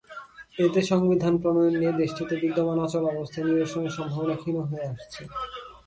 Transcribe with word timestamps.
এতে 0.57 0.81
সংবিধান 0.91 1.33
প্রণয়ন 1.41 1.73
নিয়ে 1.79 1.93
দেশটিতে 2.01 2.33
বিদ্যমান 2.43 2.77
অচলাবস্থা 2.85 3.39
নিরসনের 3.41 3.95
সম্ভাবনা 3.97 4.35
ক্ষীণ 4.41 4.57
হয়ে 4.69 4.89
আসছে। 4.91 5.21